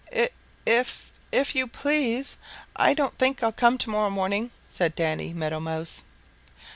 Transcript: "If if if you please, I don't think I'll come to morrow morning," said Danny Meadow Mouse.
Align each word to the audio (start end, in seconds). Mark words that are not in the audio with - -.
"If 0.11 0.31
if 0.65 1.13
if 1.31 1.53
you 1.53 1.67
please, 1.67 2.39
I 2.75 2.95
don't 2.95 3.15
think 3.19 3.43
I'll 3.43 3.51
come 3.51 3.77
to 3.77 3.89
morrow 3.91 4.09
morning," 4.09 4.49
said 4.67 4.95
Danny 4.95 5.31
Meadow 5.31 5.59
Mouse. 5.59 6.01